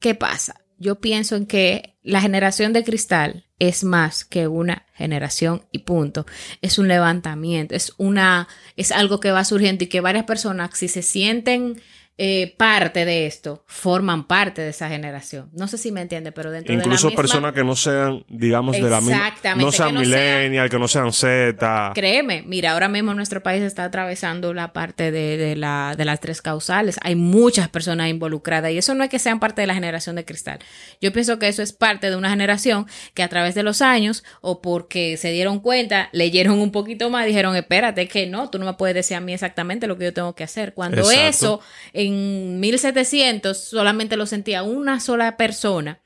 ¿qué 0.00 0.14
pasa? 0.14 0.60
Yo 0.78 1.00
pienso 1.00 1.36
en 1.36 1.46
que 1.46 1.96
la 2.02 2.20
generación 2.20 2.72
de 2.72 2.84
cristal 2.84 3.46
es 3.58 3.84
más 3.84 4.24
que 4.24 4.48
una 4.48 4.86
generación 4.94 5.64
y 5.72 5.80
punto. 5.80 6.26
Es 6.60 6.78
un 6.78 6.88
levantamiento, 6.88 7.74
es 7.74 7.92
una, 7.96 8.48
es 8.76 8.92
algo 8.92 9.20
que 9.20 9.32
va 9.32 9.44
surgiendo 9.44 9.84
y 9.84 9.88
que 9.88 10.00
varias 10.00 10.24
personas, 10.24 10.70
si 10.74 10.88
se 10.88 11.02
sienten 11.02 11.80
eh, 12.18 12.54
parte 12.56 13.04
de 13.04 13.26
esto, 13.26 13.62
forman 13.66 14.26
parte 14.26 14.62
de 14.62 14.70
esa 14.70 14.88
generación. 14.88 15.50
No 15.52 15.68
sé 15.68 15.76
si 15.76 15.92
me 15.92 16.00
entiende, 16.00 16.32
pero 16.32 16.50
dentro 16.50 16.72
Incluso 16.72 17.08
de 17.08 17.14
la 17.14 17.22
misma... 17.22 17.22
personas 17.22 17.52
que 17.52 17.64
no 17.64 17.76
sean, 17.76 18.24
digamos, 18.28 18.74
de 18.74 18.88
la 18.88 19.00
misma... 19.00 19.34
No 19.56 19.70
sean 19.70 19.88
que 19.88 19.94
no 19.94 20.00
millennial, 20.00 20.70
que 20.70 20.78
no 20.78 20.88
sean 20.88 21.12
Z. 21.12 21.92
Créeme, 21.94 22.42
mira, 22.46 22.72
ahora 22.72 22.88
mismo 22.88 23.12
nuestro 23.12 23.42
país 23.42 23.62
está 23.62 23.84
atravesando 23.84 24.54
la 24.54 24.72
parte 24.72 25.10
de, 25.10 25.36
de, 25.36 25.56
la, 25.56 25.94
de 25.96 26.04
las 26.06 26.20
tres 26.20 26.40
causales. 26.40 26.98
Hay 27.02 27.16
muchas 27.16 27.68
personas 27.68 28.08
involucradas 28.08 28.72
y 28.72 28.78
eso 28.78 28.94
no 28.94 29.04
es 29.04 29.10
que 29.10 29.18
sean 29.18 29.38
parte 29.38 29.60
de 29.60 29.66
la 29.66 29.74
generación 29.74 30.16
de 30.16 30.24
cristal. 30.24 30.58
Yo 31.02 31.12
pienso 31.12 31.38
que 31.38 31.48
eso 31.48 31.62
es 31.62 31.72
parte 31.72 32.08
de 32.08 32.16
una 32.16 32.30
generación 32.30 32.86
que 33.12 33.22
a 33.22 33.28
través 33.28 33.54
de 33.54 33.62
los 33.62 33.82
años 33.82 34.24
o 34.40 34.62
porque 34.62 35.18
se 35.18 35.32
dieron 35.32 35.60
cuenta, 35.60 36.08
leyeron 36.12 36.60
un 36.60 36.72
poquito 36.72 37.10
más, 37.10 37.26
dijeron, 37.26 37.54
espérate, 37.56 38.08
que 38.08 38.26
no, 38.26 38.48
tú 38.48 38.58
no 38.58 38.64
me 38.64 38.74
puedes 38.74 38.94
decir 38.94 39.16
a 39.16 39.20
mí 39.20 39.34
exactamente 39.34 39.86
lo 39.86 39.98
que 39.98 40.04
yo 40.04 40.14
tengo 40.14 40.34
que 40.34 40.44
hacer. 40.44 40.72
Cuando 40.72 41.10
eso 41.10 41.60
en 42.06 42.60
1700 42.60 43.58
solamente 43.58 44.16
lo 44.16 44.26
sentía 44.26 44.62
una 44.62 45.00
sola 45.00 45.36
persona. 45.36 46.00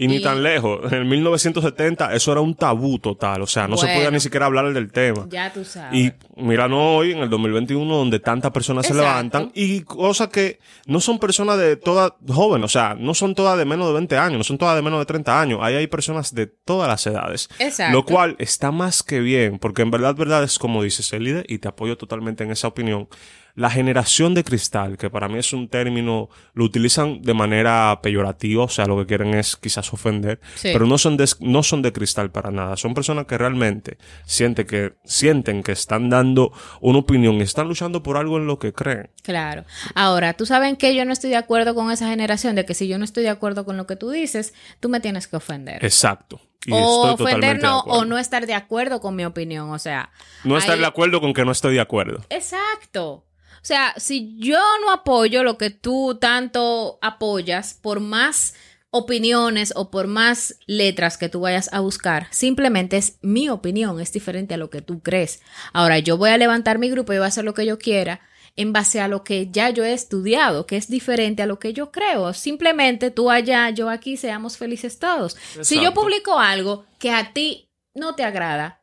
Y, 0.00 0.06
ni 0.06 0.20
tan 0.20 0.44
lejos. 0.44 0.92
En 0.92 1.08
1970 1.08 2.14
eso 2.14 2.30
era 2.30 2.40
un 2.40 2.54
tabú 2.54 3.00
total. 3.00 3.42
O 3.42 3.48
sea, 3.48 3.66
no 3.66 3.76
se 3.76 3.88
podía 3.88 4.12
ni 4.12 4.20
siquiera 4.20 4.46
hablar 4.46 4.72
del 4.72 4.92
tema. 4.92 5.26
Ya 5.28 5.52
tú 5.52 5.64
sabes. 5.64 5.92
Y 5.98 6.12
no 6.36 6.96
hoy, 6.96 7.12
en 7.12 7.18
el 7.18 7.28
2021, 7.28 7.96
donde 7.96 8.20
tantas 8.20 8.52
personas 8.52 8.86
se 8.86 8.94
levantan 8.94 9.50
y 9.54 9.80
cosas 9.80 10.28
que 10.28 10.60
no 10.86 11.00
son 11.00 11.18
personas 11.18 11.58
de 11.58 11.74
todas 11.74 12.12
jóvenes. 12.28 12.66
O 12.66 12.68
sea, 12.68 12.94
no 12.94 13.12
son 13.12 13.34
todas 13.34 13.58
de 13.58 13.64
menos 13.64 13.88
de 13.88 13.94
20 13.94 14.16
años, 14.18 14.38
no 14.38 14.44
son 14.44 14.56
todas 14.56 14.76
de 14.76 14.82
menos 14.82 15.00
de 15.00 15.06
30 15.06 15.40
años. 15.40 15.58
Ahí 15.62 15.74
hay 15.74 15.88
personas 15.88 16.32
de 16.32 16.46
todas 16.46 16.86
las 16.86 17.04
edades. 17.04 17.48
Exacto. 17.58 17.92
Lo 17.92 18.04
cual 18.04 18.36
está 18.38 18.70
más 18.70 19.02
que 19.02 19.18
bien, 19.18 19.58
porque 19.58 19.82
en 19.82 19.90
verdad, 19.90 20.14
verdad 20.14 20.44
es 20.44 20.60
como 20.60 20.84
dices, 20.84 21.12
líder 21.12 21.44
y 21.48 21.58
te 21.58 21.66
apoyo 21.66 21.96
totalmente 21.96 22.44
en 22.44 22.52
esa 22.52 22.68
opinión 22.68 23.08
la 23.58 23.70
generación 23.70 24.34
de 24.34 24.44
cristal, 24.44 24.96
que 24.96 25.10
para 25.10 25.26
mí 25.26 25.36
es 25.36 25.52
un 25.52 25.66
término, 25.66 26.28
lo 26.54 26.64
utilizan 26.64 27.22
de 27.22 27.34
manera 27.34 27.98
peyorativa, 28.00 28.62
o 28.62 28.68
sea, 28.68 28.86
lo 28.86 28.96
que 28.98 29.06
quieren 29.06 29.34
es 29.34 29.56
quizás 29.56 29.92
ofender, 29.92 30.38
pero 30.62 30.86
no 30.86 30.96
son, 30.96 31.16
de, 31.16 31.28
no 31.40 31.64
son 31.64 31.82
de 31.82 31.92
cristal 31.92 32.30
para 32.30 32.52
nada. 32.52 32.76
Son 32.76 32.94
personas 32.94 33.26
que 33.26 33.36
realmente 33.36 33.98
sienten 34.24 34.64
que, 34.64 34.94
sienten 35.04 35.64
que 35.64 35.72
están 35.72 36.08
dando 36.08 36.52
una 36.80 37.00
opinión 37.00 37.34
y 37.34 37.40
están 37.40 37.66
luchando 37.66 38.00
por 38.00 38.16
algo 38.16 38.36
en 38.36 38.46
lo 38.46 38.60
que 38.60 38.72
creen. 38.72 39.10
Claro. 39.24 39.64
Ahora, 39.96 40.34
tú 40.34 40.46
sabes 40.46 40.78
que 40.78 40.94
yo 40.94 41.04
no 41.04 41.12
estoy 41.12 41.30
de 41.30 41.36
acuerdo 41.36 41.74
con 41.74 41.90
esa 41.90 42.08
generación, 42.10 42.54
de 42.54 42.64
que 42.64 42.74
si 42.74 42.86
yo 42.86 42.96
no 42.96 43.04
estoy 43.04 43.24
de 43.24 43.30
acuerdo 43.30 43.64
con 43.64 43.76
lo 43.76 43.88
que 43.88 43.96
tú 43.96 44.10
dices, 44.10 44.54
tú 44.78 44.88
me 44.88 45.00
tienes 45.00 45.26
que 45.26 45.34
ofender. 45.34 45.84
Exacto. 45.84 46.40
o 46.70 47.10
ofender 47.10 47.60
no, 47.60 47.80
o 47.80 48.04
no 48.04 48.18
estar 48.18 48.46
de 48.46 48.54
acuerdo 48.54 49.00
con 49.00 49.16
mi 49.16 49.24
opinión, 49.24 49.70
o 49.70 49.80
sea. 49.80 50.12
No 50.44 50.56
estar 50.56 50.78
de 50.78 50.86
acuerdo 50.86 51.20
con 51.20 51.34
que 51.34 51.44
no 51.44 51.50
estoy 51.50 51.74
de 51.74 51.80
acuerdo. 51.80 52.24
Exacto. 52.30 53.24
O 53.62 53.64
sea, 53.64 53.94
si 53.96 54.36
yo 54.38 54.60
no 54.82 54.90
apoyo 54.90 55.42
lo 55.42 55.58
que 55.58 55.70
tú 55.70 56.16
tanto 56.20 56.98
apoyas, 57.02 57.74
por 57.74 58.00
más 58.00 58.54
opiniones 58.90 59.72
o 59.76 59.90
por 59.90 60.06
más 60.06 60.56
letras 60.66 61.18
que 61.18 61.28
tú 61.28 61.40
vayas 61.40 61.68
a 61.72 61.80
buscar, 61.80 62.26
simplemente 62.30 62.96
es 62.96 63.18
mi 63.20 63.48
opinión, 63.48 64.00
es 64.00 64.12
diferente 64.12 64.54
a 64.54 64.58
lo 64.58 64.70
que 64.70 64.80
tú 64.80 65.00
crees. 65.00 65.42
Ahora, 65.72 65.98
yo 65.98 66.16
voy 66.16 66.30
a 66.30 66.38
levantar 66.38 66.78
mi 66.78 66.88
grupo 66.88 67.12
y 67.12 67.16
voy 67.16 67.24
a 67.24 67.28
hacer 67.28 67.44
lo 67.44 67.54
que 67.54 67.66
yo 67.66 67.78
quiera 67.78 68.20
en 68.58 68.72
base 68.72 69.00
a 69.00 69.06
lo 69.06 69.22
que 69.22 69.50
ya 69.52 69.70
yo 69.70 69.84
he 69.84 69.92
estudiado, 69.92 70.66
que 70.66 70.76
es 70.76 70.88
diferente 70.88 71.42
a 71.42 71.46
lo 71.46 71.60
que 71.60 71.72
yo 71.72 71.92
creo. 71.92 72.34
Simplemente 72.34 73.12
tú 73.12 73.30
allá, 73.30 73.70
yo 73.70 73.88
aquí, 73.88 74.16
seamos 74.16 74.56
felices 74.56 74.98
todos. 74.98 75.36
Si 75.60 75.80
yo 75.80 75.94
publico 75.94 76.40
algo 76.40 76.84
que 76.98 77.12
a 77.12 77.32
ti 77.32 77.70
no 77.94 78.16
te 78.16 78.24
agrada, 78.24 78.82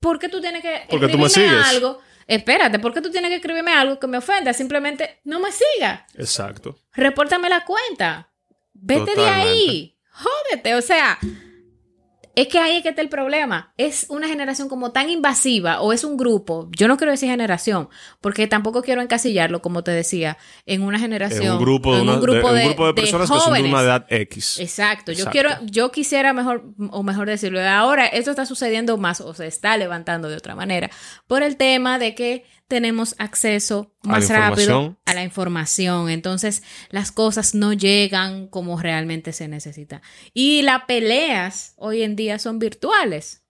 ¿por 0.00 0.18
qué 0.18 0.28
tú 0.28 0.40
tienes 0.40 0.62
que 0.62 0.82
Porque 0.90 1.06
tú 1.06 1.16
me 1.16 1.28
sigues. 1.28 1.64
algo 1.66 2.00
espérate, 2.28 2.78
¿por 2.78 2.94
qué 2.94 3.00
tú 3.00 3.10
tienes 3.10 3.30
que 3.30 3.36
escribirme 3.36 3.72
algo 3.72 3.98
que 3.98 4.06
me 4.06 4.18
ofenda? 4.18 4.52
Simplemente 4.52 5.20
no 5.24 5.40
me 5.40 5.48
siga. 5.50 6.06
Exacto. 6.14 6.78
Repórtame 6.92 7.48
la 7.48 7.64
cuenta. 7.64 8.30
Vete 8.72 9.16
de 9.16 9.28
ahí. 9.28 9.98
Jódete. 10.12 10.74
O 10.76 10.82
sea, 10.82 11.18
es 12.38 12.46
que 12.46 12.60
ahí 12.60 12.76
es 12.76 12.82
que 12.84 12.90
está 12.90 13.02
el 13.02 13.08
problema. 13.08 13.72
Es 13.76 14.06
una 14.10 14.28
generación 14.28 14.68
como 14.68 14.92
tan 14.92 15.10
invasiva 15.10 15.80
o 15.80 15.92
es 15.92 16.04
un 16.04 16.16
grupo, 16.16 16.68
yo 16.70 16.86
no 16.86 16.96
quiero 16.96 17.10
decir 17.10 17.28
generación, 17.28 17.88
porque 18.20 18.46
tampoco 18.46 18.80
quiero 18.82 19.02
encasillarlo, 19.02 19.60
como 19.60 19.82
te 19.82 19.90
decía, 19.90 20.38
en 20.64 20.82
una 20.82 21.00
generación. 21.00 21.42
En 21.42 21.52
un 21.54 21.58
grupo 21.58 21.96
de, 21.96 22.02
un 22.02 22.20
grupo 22.20 22.52
de, 22.52 22.94
personas 22.94 23.28
que 23.28 23.40
son 23.40 23.54
de 23.54 23.64
una 23.64 23.80
edad 23.80 24.06
X. 24.08 24.60
Exacto. 24.60 25.10
Yo 25.10 25.26
quiero, 25.26 25.50
yo 25.64 25.90
quisiera 25.90 26.32
mejor, 26.32 26.64
o 26.92 27.02
mejor 27.02 27.26
decirlo, 27.26 27.60
ahora 27.60 28.06
esto 28.06 28.30
está 28.30 28.46
sucediendo 28.46 28.96
más 28.98 29.20
o 29.20 29.34
se 29.34 29.48
está 29.48 29.76
levantando 29.76 30.28
de 30.28 30.36
otra 30.36 30.54
manera 30.54 30.90
por 31.26 31.42
el 31.42 31.56
tema 31.56 31.98
de 31.98 32.14
que 32.14 32.44
tenemos 32.68 33.14
acceso 33.18 33.94
más 34.02 34.28
rápido 34.28 34.96
a 35.06 35.14
la 35.14 35.24
información. 35.24 36.10
Entonces, 36.10 36.62
las 36.90 37.10
cosas 37.10 37.54
no 37.54 37.72
llegan 37.72 38.46
como 38.46 38.80
realmente 38.80 39.32
se 39.32 39.48
necesita. 39.48 40.02
Y 40.34 40.62
las 40.62 40.84
peleas 40.84 41.72
hoy 41.76 42.02
en 42.02 42.14
día 42.14 42.38
son 42.38 42.58
virtuales. 42.58 43.42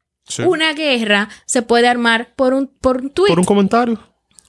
Una 0.47 0.73
guerra 0.73 1.29
se 1.47 1.63
puede 1.63 1.89
armar 1.89 2.35
por 2.37 2.55
un, 2.55 2.69
por 2.69 2.99
un 2.99 3.11
tweet. 3.11 3.29
Por 3.29 3.41
un 3.41 3.45
comentario. 3.45 3.99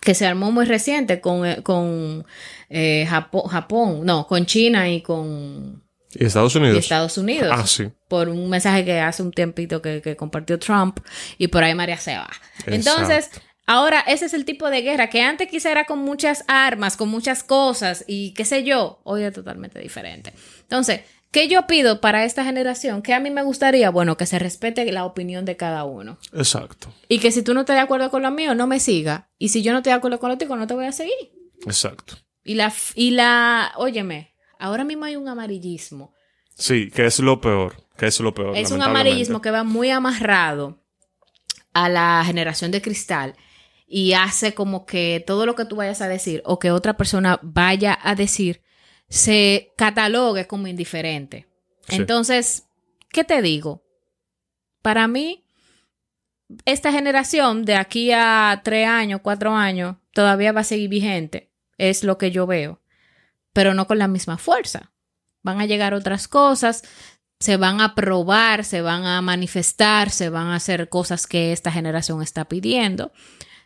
Que 0.02 0.14
se 0.14 0.26
armó 0.26 0.52
muy 0.52 0.66
reciente 0.66 1.20
con, 1.20 1.46
eh, 1.46 1.64
con 1.64 2.26
eh, 2.70 3.08
Japón, 3.10 4.06
no, 4.06 4.28
con 4.28 4.46
China 4.46 4.90
y 4.90 5.02
con... 5.02 5.84
¿Y 6.14 6.26
Estados 6.26 6.56
Unidos? 6.56 6.78
Estados 6.78 7.18
Unidos. 7.18 7.52
Ah, 7.54 7.68
sí. 7.68 7.90
por 8.08 8.30
un 8.30 8.50
mensaje 8.50 8.84
que 8.84 9.00
hace 9.00 9.22
un 9.22 9.32
tiempito 9.32 9.82
que, 9.82 10.02
que 10.02 10.16
compartió 10.16 10.58
Trump 10.58 11.00
y 11.38 11.48
por 11.48 11.64
ahí 11.64 11.76
María 11.76 11.98
se 11.98 12.18
va. 12.18 12.30
Entonces. 12.66 13.30
Ahora 13.70 14.00
ese 14.00 14.26
es 14.26 14.34
el 14.34 14.46
tipo 14.46 14.72
de 14.72 14.82
guerra 14.82 15.12
que 15.12 15.22
antes 15.22 15.48
quizá 15.48 15.72
era 15.72 15.86
con 15.86 16.00
muchas 16.00 16.44
armas, 16.48 16.98
con 16.98 17.08
muchas 17.08 17.44
cosas 17.44 18.04
y 18.08 18.34
qué 18.34 18.44
sé 18.44 18.64
yo, 18.64 19.00
hoy 19.04 19.22
es 19.22 19.32
totalmente 19.32 19.80
diferente. 19.80 20.34
Entonces, 20.62 21.02
¿qué 21.30 21.48
yo 21.48 21.68
pido 21.68 22.02
para 22.02 22.26
esta 22.26 22.44
generación? 22.44 23.04
¿Qué 23.04 23.14
a 23.14 23.20
mí 23.20 23.30
me 23.30 23.44
gustaría? 23.44 23.92
Bueno, 23.92 24.18
que 24.18 24.26
se 24.26 24.40
respete 24.40 24.92
la 24.92 25.06
opinión 25.06 25.46
de 25.46 25.56
cada 25.56 25.84
uno. 25.84 26.18
Exacto. 26.34 26.92
Y 27.08 27.20
que 27.20 27.32
si 27.32 27.44
tú 27.44 27.54
no 27.54 27.60
estás 27.60 27.76
de 27.76 27.82
acuerdo 27.82 28.10
con 28.10 28.24
lo 28.24 28.32
mío, 28.32 28.56
no 28.56 28.66
me 28.66 28.80
siga. 28.80 29.30
Y 29.38 29.50
si 29.50 29.62
yo 29.62 29.72
no 29.72 29.78
estoy 29.78 29.92
de 29.92 29.98
acuerdo 29.98 30.20
con 30.20 30.32
lo 30.32 30.38
tuyo, 30.40 30.56
no 30.56 30.66
te 30.66 30.74
voy 30.74 30.86
a 30.86 30.92
seguir. 30.92 31.32
Exacto. 31.68 32.16
Y 32.44 32.56
la, 32.56 32.74
y 32.96 33.12
la, 33.12 33.74
óyeme, 33.76 34.34
ahora 34.58 34.84
mismo 34.84 35.06
hay 35.06 35.16
un 35.16 35.28
amarillismo. 35.28 36.16
Sí, 36.56 36.90
que 36.90 37.06
es 37.06 37.20
lo 37.20 37.40
peor. 37.40 37.76
Que 37.96 38.08
es 38.08 38.20
lo 38.20 38.34
peor. 38.34 38.58
Es 38.58 38.72
un 38.72 38.82
amarillismo 38.82 39.42
que 39.42 39.52
va 39.52 39.64
muy 39.64 39.92
amarrado 39.92 40.84
a 41.74 41.88
la 41.88 42.24
generación 42.26 42.72
de 42.72 42.82
cristal 42.82 43.36
y 43.89 44.13
hace 44.13 44.53
como 44.53 44.86
que 44.86 45.24
todo 45.25 45.48
lo 45.48 45.55
que 45.55 45.65
tú 45.65 45.75
vayas 45.75 46.00
a 46.01 46.08
decir 46.08 46.43
o 46.46 46.60
que 46.60 46.69
otra 46.69 46.96
persona 46.96 47.39
vaya 47.41 47.98
a 48.01 48.13
decir 48.13 48.62
se 49.10 49.74
catalogue 49.75 50.46
como 50.46 50.67
indiferente. 50.67 51.48
Sí. 51.88 51.96
Entonces, 51.96 52.67
¿qué 53.12 53.24
te 53.24 53.41
digo? 53.41 53.84
Para 54.84 55.08
mí, 55.08 55.43
esta 56.65 56.91
generación 56.91 57.65
de 57.65 57.75
aquí 57.75 58.12
a 58.12 58.62
tres 58.63 58.88
años, 58.88 59.22
cuatro 59.24 59.55
años, 59.55 59.96
todavía 60.13 60.51
va 60.51 60.62
a 60.62 60.65
seguir 60.65 60.89
vigente. 60.89 61.50
Es 61.79 62.03
lo 62.03 62.19
que 62.19 62.29
yo 62.29 62.46
veo. 62.46 62.81
Pero 63.53 63.74
no 63.74 63.88
con 63.88 63.98
la 63.98 64.08
misma 64.08 64.38
fuerza. 64.38 64.91
Van 65.41 65.60
a 65.60 65.65
llegar 65.65 65.96
otras 65.96 66.27
cosas, 66.27 66.84
se 67.39 67.58
van 67.58 67.81
a 67.81 67.96
probar, 67.96 68.63
se 68.65 68.81
van 68.81 69.05
a 69.05 69.22
manifestar, 69.24 70.12
se 70.12 70.29
van 70.29 70.48
a 70.48 70.58
hacer 70.58 70.89
cosas 70.89 71.25
que 71.25 71.51
esta 71.53 71.72
generación 71.72 72.22
está 72.22 72.46
pidiendo. 72.46 73.12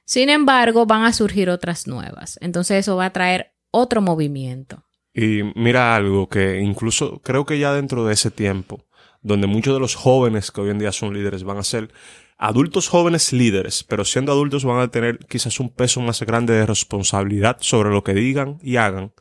Sin 0.06 0.30
embargo, 0.30 0.86
van 0.86 1.04
a 1.04 1.14
surgir 1.14 1.50
otras 1.50 1.88
nuevas. 1.88 2.38
Entonces 2.42 2.80
eso 2.80 2.96
va 2.96 3.06
a 3.06 3.14
traer 3.14 3.54
otro 3.72 4.02
movimiento. 4.02 4.86
Y 5.14 5.42
mira 5.56 5.96
algo 5.96 6.28
que 6.28 6.60
incluso 6.60 7.22
creo 7.22 7.46
que 7.46 7.60
ya 7.60 7.74
dentro 7.74 8.06
de 8.06 8.14
ese 8.14 8.32
tiempo, 8.32 8.86
donde 9.22 9.48
muchos 9.48 9.74
de 9.74 9.80
los 9.80 9.96
jóvenes 9.96 10.52
que 10.52 10.62
hoy 10.62 10.72
en 10.72 10.80
día 10.80 10.92
son 10.92 11.14
líderes 11.14 11.44
van 11.44 11.58
a 11.58 11.64
ser 11.64 11.92
adultos 12.38 12.90
jóvenes 12.90 13.32
líderes, 13.32 13.84
pero 13.84 14.06
siendo 14.06 14.32
adultos 14.32 14.66
van 14.66 14.80
a 14.80 14.90
tener 14.90 15.20
quizás 15.30 15.60
un 15.60 15.70
peso 15.70 16.02
más 16.02 16.22
grande 16.24 16.54
de 16.54 16.66
responsabilidad 16.66 17.58
sobre 17.62 17.90
lo 17.90 18.04
que 18.04 18.14
digan 18.14 18.58
y 18.62 18.78
hagan, 18.78 19.14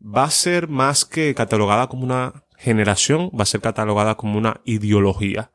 va 0.00 0.24
a 0.24 0.30
ser 0.30 0.68
más 0.68 1.04
que 1.04 1.34
catalogada 1.34 1.86
como 1.86 2.04
una 2.04 2.44
generación, 2.58 3.30
va 3.30 3.44
a 3.44 3.46
ser 3.46 3.60
catalogada 3.60 4.16
como 4.16 4.36
una 4.36 4.60
ideología. 4.64 5.52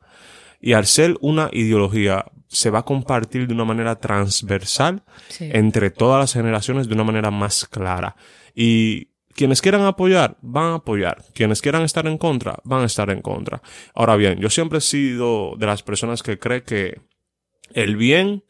Y 0.60 0.72
al 0.72 0.86
ser 0.86 1.16
una 1.20 1.48
ideología, 1.52 2.24
se 2.48 2.70
va 2.70 2.80
a 2.80 2.84
compartir 2.84 3.46
de 3.46 3.54
una 3.54 3.64
manera 3.64 3.96
transversal 3.98 5.02
Sí. 5.28 5.50
entre 5.52 5.90
todas 5.90 6.20
las 6.20 6.32
generaciones 6.32 6.88
de 6.88 6.94
una 6.94 7.04
manera 7.04 7.30
más 7.30 7.66
clara. 7.66 8.16
Y 8.54 9.08
quienes 9.34 9.60
quieran 9.60 9.82
apoyar, 9.82 10.38
van 10.40 10.64
a 10.72 10.74
apoyar. 10.76 11.24
Quienes 11.34 11.60
quieran 11.60 11.82
estar 11.82 12.06
en 12.06 12.16
contra, 12.18 12.56
van 12.64 12.82
a 12.82 12.86
estar 12.86 13.10
en 13.10 13.20
contra. 13.20 13.60
Ahora 13.94 14.16
bien, 14.16 14.38
yo 14.38 14.48
siempre 14.48 14.78
he 14.78 14.80
sido 14.80 15.54
de 15.58 15.66
las 15.66 15.82
personas 15.82 16.22
que 16.22 16.38
cree 16.38 16.62
que 16.62 17.00
el 17.74 17.96
bien, 17.96 18.44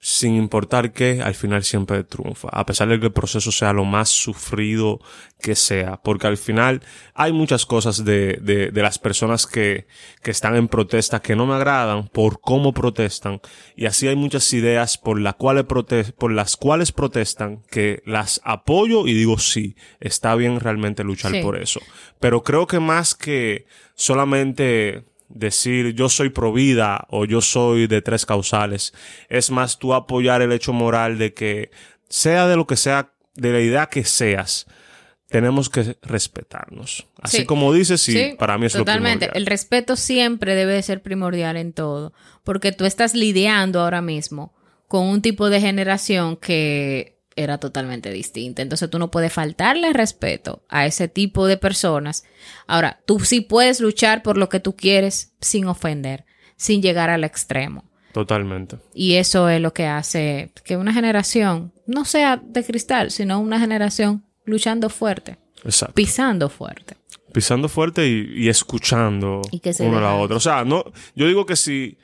sin 0.00 0.36
importar 0.36 0.92
qué, 0.92 1.22
al 1.22 1.34
final 1.34 1.64
siempre 1.64 2.04
triunfa. 2.04 2.48
A 2.52 2.64
pesar 2.64 2.88
de 2.88 3.00
que 3.00 3.06
el 3.06 3.12
proceso 3.12 3.50
sea 3.50 3.72
lo 3.72 3.84
más 3.84 4.08
sufrido 4.08 5.00
que 5.40 5.56
sea. 5.56 6.00
Porque 6.02 6.28
al 6.28 6.36
final 6.36 6.82
hay 7.14 7.32
muchas 7.32 7.66
cosas 7.66 8.04
de, 8.04 8.38
de, 8.40 8.70
de 8.70 8.82
las 8.82 9.00
personas 9.00 9.46
que, 9.46 9.88
que 10.22 10.30
están 10.30 10.54
en 10.54 10.68
protesta 10.68 11.20
que 11.20 11.34
no 11.34 11.46
me 11.46 11.54
agradan 11.54 12.06
por 12.08 12.40
cómo 12.40 12.72
protestan. 12.72 13.40
Y 13.74 13.86
así 13.86 14.06
hay 14.06 14.14
muchas 14.14 14.52
ideas 14.52 14.98
por, 14.98 15.20
la 15.20 15.32
cuales 15.32 15.64
prote- 15.64 16.12
por 16.12 16.30
las 16.32 16.56
cuales 16.56 16.92
protestan 16.92 17.62
que 17.68 18.00
las 18.06 18.40
apoyo 18.44 19.06
y 19.08 19.14
digo 19.14 19.38
sí, 19.38 19.74
está 19.98 20.34
bien 20.36 20.60
realmente 20.60 21.02
luchar 21.02 21.32
Sí. 21.32 21.42
por 21.42 21.58
eso. 21.60 21.80
Pero 22.20 22.44
creo 22.44 22.68
que 22.68 22.78
más 22.78 23.16
que 23.16 23.66
solamente 23.96 25.04
decir 25.28 25.94
yo 25.94 26.08
soy 26.08 26.30
pro 26.30 26.52
vida 26.52 27.06
o 27.10 27.24
yo 27.24 27.40
soy 27.40 27.86
de 27.86 28.02
tres 28.02 28.24
causales, 28.26 28.94
es 29.28 29.50
más 29.50 29.78
tú 29.78 29.94
apoyar 29.94 30.42
el 30.42 30.52
hecho 30.52 30.72
moral 30.72 31.18
de 31.18 31.34
que 31.34 31.70
sea 32.08 32.46
de 32.48 32.56
lo 32.56 32.66
que 32.66 32.76
sea, 32.76 33.12
de 33.34 33.52
la 33.52 33.60
idea 33.60 33.86
que 33.86 34.04
seas, 34.04 34.66
tenemos 35.28 35.68
que 35.68 35.96
respetarnos. 36.02 37.06
Así 37.20 37.38
Sí. 37.38 37.44
como 37.44 37.72
dices, 37.72 38.00
sí, 38.00 38.12
Sí, 38.12 38.34
para 38.38 38.56
mí 38.56 38.66
es 38.66 38.72
totalmente. 38.72 39.26
lo 39.26 39.32
El 39.32 39.32
primordial. 39.32 39.46
respeto 39.46 39.96
siempre 39.96 40.54
debe 40.54 40.72
de 40.72 40.82
ser 40.82 41.02
primordial 41.02 41.56
en 41.58 41.72
todo, 41.74 42.14
porque 42.44 42.72
tú 42.72 42.86
estás 42.86 43.14
lidiando 43.14 43.80
ahora 43.80 44.00
mismo 44.00 44.54
con 44.88 45.04
un 45.06 45.20
tipo 45.20 45.50
de 45.50 45.60
generación 45.60 46.36
que 46.38 47.17
era 47.38 47.58
totalmente 47.58 48.10
distinta. 48.10 48.62
Entonces 48.62 48.90
tú 48.90 48.98
no 48.98 49.10
puedes 49.10 49.32
faltarle 49.32 49.92
respeto 49.92 50.62
a 50.68 50.86
ese 50.86 51.08
tipo 51.08 51.46
de 51.46 51.56
personas. 51.56 52.24
Ahora, 52.66 53.00
tú 53.06 53.20
sí 53.20 53.40
puedes 53.40 53.80
luchar 53.80 54.22
por 54.22 54.36
lo 54.36 54.48
que 54.48 54.60
tú 54.60 54.74
quieres 54.74 55.32
sin 55.40 55.66
ofender, 55.66 56.24
sin 56.56 56.82
llegar 56.82 57.10
al 57.10 57.24
extremo. 57.24 57.84
Totalmente. 58.12 58.78
Y 58.92 59.14
eso 59.14 59.48
es 59.48 59.60
lo 59.60 59.72
que 59.72 59.86
hace 59.86 60.50
que 60.64 60.76
una 60.76 60.92
generación 60.92 61.72
no 61.86 62.04
sea 62.04 62.42
de 62.42 62.64
cristal, 62.64 63.10
sino 63.10 63.38
una 63.38 63.60
generación 63.60 64.24
luchando 64.44 64.88
fuerte, 64.88 65.38
Exacto. 65.64 65.94
pisando 65.94 66.48
fuerte. 66.48 66.96
Pisando 67.32 67.68
fuerte 67.68 68.08
y, 68.08 68.44
y 68.44 68.48
escuchando 68.48 69.42
Y 69.52 69.60
que 69.60 69.74
se 69.74 69.86
uno 69.86 69.98
a 69.98 70.00
la 70.00 70.14
otra. 70.14 70.36
O 70.38 70.40
sea, 70.40 70.64
no, 70.64 70.82
yo 71.14 71.26
digo 71.26 71.46
que 71.46 71.56
si 71.56 71.98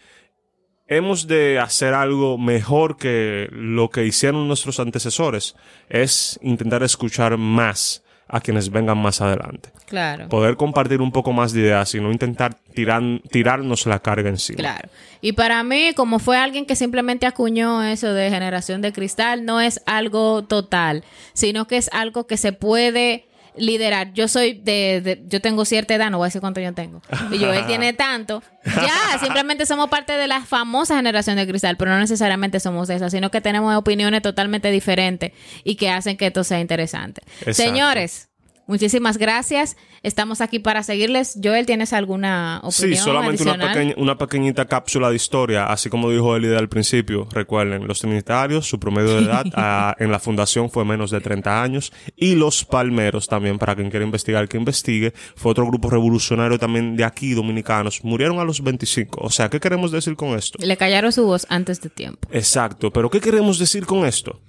hemos 0.86 1.26
de 1.26 1.58
hacer 1.58 1.94
algo 1.94 2.38
mejor 2.38 2.96
que 2.96 3.48
lo 3.50 3.90
que 3.90 4.04
hicieron 4.04 4.48
nuestros 4.48 4.80
antecesores, 4.80 5.56
es 5.88 6.38
intentar 6.42 6.82
escuchar 6.82 7.36
más 7.36 8.02
a 8.26 8.40
quienes 8.40 8.70
vengan 8.70 8.98
más 8.98 9.20
adelante. 9.20 9.70
Claro. 9.86 10.28
Poder 10.28 10.56
compartir 10.56 11.00
un 11.00 11.12
poco 11.12 11.32
más 11.32 11.52
de 11.52 11.60
ideas 11.60 11.94
y 11.94 12.00
no 12.00 12.10
intentar 12.10 12.54
tirar, 12.74 13.02
tirarnos 13.30 13.86
la 13.86 14.00
carga 14.00 14.30
encima. 14.30 14.56
Claro. 14.56 14.88
Y 15.20 15.32
para 15.32 15.62
mí, 15.62 15.92
como 15.94 16.18
fue 16.18 16.36
alguien 16.36 16.64
que 16.64 16.74
simplemente 16.74 17.26
acuñó 17.26 17.82
eso 17.82 18.12
de 18.12 18.30
generación 18.30 18.80
de 18.80 18.92
cristal, 18.92 19.44
no 19.44 19.60
es 19.60 19.82
algo 19.86 20.44
total, 20.44 21.04
sino 21.34 21.66
que 21.66 21.76
es 21.76 21.90
algo 21.92 22.26
que 22.26 22.36
se 22.36 22.52
puede 22.52 23.26
liderar. 23.56 24.12
Yo 24.12 24.28
soy 24.28 24.54
de, 24.54 25.00
de- 25.02 25.22
yo 25.26 25.40
tengo 25.40 25.64
cierta 25.64 25.94
edad, 25.94 26.10
no 26.10 26.18
voy 26.18 26.26
a 26.26 26.28
decir 26.28 26.40
cuánto 26.40 26.60
yo 26.60 26.72
tengo. 26.72 27.02
Y 27.30 27.38
yo, 27.38 27.52
él 27.52 27.66
tiene 27.66 27.92
tanto. 27.94 28.42
Ya, 28.64 29.18
simplemente 29.20 29.66
somos 29.66 29.88
parte 29.88 30.12
de 30.14 30.26
la 30.26 30.40
famosa 30.40 30.96
generación 30.96 31.36
de 31.36 31.46
cristal, 31.46 31.76
pero 31.76 31.90
no 31.92 31.98
necesariamente 31.98 32.60
somos 32.60 32.88
esa, 32.90 33.10
sino 33.10 33.30
que 33.30 33.40
tenemos 33.40 33.76
opiniones 33.76 34.22
totalmente 34.22 34.70
diferentes 34.70 35.32
y 35.64 35.76
que 35.76 35.90
hacen 35.90 36.16
que 36.16 36.26
esto 36.26 36.44
sea 36.44 36.60
interesante. 36.60 37.22
Exacto. 37.40 37.54
Señores, 37.54 38.28
muchísimas 38.66 39.18
gracias. 39.18 39.76
Estamos 40.02 40.40
aquí 40.40 40.58
para 40.58 40.82
seguirles. 40.82 41.38
Joel, 41.42 41.66
¿tienes 41.66 41.92
alguna 41.92 42.60
opinión 42.62 42.98
Sí, 42.98 43.02
solamente 43.02 43.42
una, 43.42 43.72
pequeña, 43.72 43.94
una 43.96 44.18
pequeñita 44.18 44.66
cápsula 44.66 45.10
de 45.10 45.16
historia, 45.16 45.66
así 45.66 45.88
como 45.88 46.10
dijo 46.10 46.36
Elida 46.36 46.58
al 46.58 46.68
principio. 46.68 47.26
Recuerden, 47.30 47.86
los 47.86 48.00
trinitarios, 48.00 48.66
su 48.66 48.78
promedio 48.78 49.16
de 49.16 49.24
edad 49.24 49.46
ah, 49.54 49.94
en 49.98 50.10
la 50.10 50.18
fundación 50.18 50.70
fue 50.70 50.84
menos 50.84 51.10
de 51.10 51.20
30 51.20 51.62
años. 51.62 51.92
Y 52.16 52.34
los 52.34 52.64
palmeros 52.64 53.28
también, 53.28 53.58
para 53.58 53.74
quien 53.74 53.90
quiera 53.90 54.04
investigar, 54.04 54.48
que 54.48 54.56
investigue, 54.56 55.12
fue 55.36 55.52
otro 55.52 55.66
grupo 55.66 55.90
revolucionario 55.90 56.58
también 56.58 56.96
de 56.96 57.04
aquí, 57.04 57.34
dominicanos. 57.34 58.04
Murieron 58.04 58.38
a 58.38 58.44
los 58.44 58.62
25. 58.62 59.20
O 59.22 59.30
sea, 59.30 59.48
¿qué 59.48 59.60
queremos 59.60 59.92
decir 59.92 60.16
con 60.16 60.30
esto? 60.38 60.58
Le 60.60 60.76
callaron 60.76 61.12
su 61.12 61.24
voz 61.24 61.46
antes 61.48 61.80
de 61.80 61.90
tiempo. 61.90 62.28
Exacto, 62.32 62.92
pero 62.92 63.10
¿qué 63.10 63.20
queremos 63.20 63.58
decir 63.58 63.86
con 63.86 64.04
esto? 64.04 64.40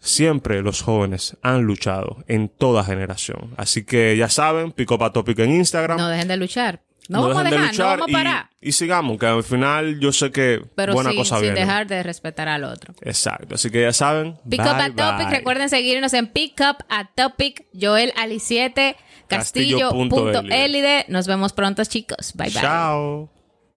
Siempre 0.00 0.62
los 0.62 0.82
jóvenes 0.82 1.36
han 1.42 1.62
luchado 1.62 2.18
en 2.28 2.48
toda 2.48 2.84
generación. 2.84 3.50
Así 3.56 3.84
que 3.84 4.16
ya 4.16 4.28
saben, 4.28 4.72
Pick 4.72 4.90
Up 4.92 5.02
a 5.02 5.12
Topic 5.12 5.38
en 5.40 5.52
Instagram. 5.52 5.98
No 5.98 6.08
dejen 6.08 6.28
de 6.28 6.36
luchar. 6.36 6.80
No, 7.08 7.22
vamos 7.22 7.38
a 7.38 7.44
de 7.44 7.50
dejar, 7.50 7.78
no 7.78 7.84
vamos 7.86 8.08
a 8.08 8.12
parar. 8.12 8.50
Y, 8.60 8.68
y 8.68 8.72
sigamos, 8.72 9.18
que 9.18 9.24
al 9.26 9.42
final 9.42 9.98
yo 9.98 10.12
sé 10.12 10.30
que 10.30 10.62
Pero 10.74 10.92
buena 10.92 11.08
sin, 11.10 11.18
cosa 11.18 11.36
sin 11.36 11.42
viene. 11.44 11.60
dejar 11.60 11.86
de 11.86 12.02
respetar 12.02 12.48
al 12.48 12.64
otro. 12.64 12.94
Exacto, 13.00 13.54
así 13.54 13.70
que 13.70 13.80
ya 13.80 13.94
saben. 13.94 14.36
Pick 14.48 14.60
bye, 14.62 14.70
Up 14.70 14.76
a 14.76 14.90
Topic. 14.90 15.26
bye. 15.28 15.36
Recuerden 15.38 15.70
seguirnos 15.70 16.12
en 16.12 16.26
Pick 16.26 16.60
Up 16.60 16.84
a 16.90 17.08
Topic. 17.14 17.64
Joel 17.72 18.12
Ali 18.14 18.40
7 18.40 18.94
Castillo 19.26 19.90
punto 19.90 20.16
Castillo.elide. 20.32 21.06
Nos 21.08 21.26
vemos 21.26 21.54
pronto, 21.54 21.82
chicos. 21.86 22.32
Bye 22.34 22.50
bye. 22.50 22.60
Chao. 22.60 23.37